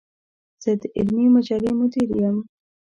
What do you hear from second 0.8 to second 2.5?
د علمي مجلې مدير يم.